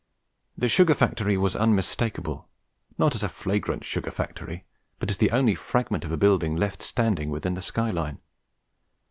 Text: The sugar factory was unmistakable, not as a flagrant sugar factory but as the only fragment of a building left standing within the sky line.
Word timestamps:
The 0.57 0.67
sugar 0.67 0.95
factory 0.95 1.37
was 1.37 1.55
unmistakable, 1.55 2.47
not 2.97 3.13
as 3.13 3.21
a 3.21 3.29
flagrant 3.29 3.83
sugar 3.85 4.09
factory 4.09 4.65
but 4.97 5.11
as 5.11 5.17
the 5.17 5.29
only 5.29 5.53
fragment 5.53 6.03
of 6.05 6.11
a 6.11 6.17
building 6.17 6.55
left 6.55 6.81
standing 6.81 7.29
within 7.29 7.53
the 7.53 7.61
sky 7.61 7.91
line. 7.91 8.17